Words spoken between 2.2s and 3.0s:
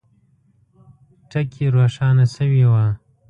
سوي وه.